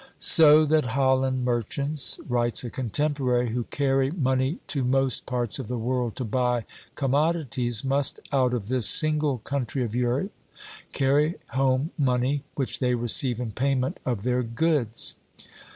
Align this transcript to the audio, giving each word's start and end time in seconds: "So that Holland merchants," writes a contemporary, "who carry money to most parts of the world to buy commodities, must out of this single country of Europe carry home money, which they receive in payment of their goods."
"So 0.17 0.65
that 0.65 0.87
Holland 0.97 1.45
merchants," 1.45 2.19
writes 2.27 2.63
a 2.63 2.71
contemporary, 2.71 3.51
"who 3.51 3.65
carry 3.65 4.09
money 4.09 4.57
to 4.65 4.83
most 4.83 5.27
parts 5.27 5.59
of 5.59 5.67
the 5.67 5.77
world 5.77 6.15
to 6.15 6.25
buy 6.25 6.65
commodities, 6.95 7.85
must 7.85 8.19
out 8.31 8.55
of 8.55 8.67
this 8.67 8.89
single 8.89 9.37
country 9.37 9.83
of 9.83 9.93
Europe 9.95 10.33
carry 10.91 11.35
home 11.49 11.91
money, 11.99 12.43
which 12.55 12.79
they 12.79 12.95
receive 12.95 13.39
in 13.39 13.51
payment 13.51 13.99
of 14.03 14.23
their 14.23 14.41
goods." 14.41 15.13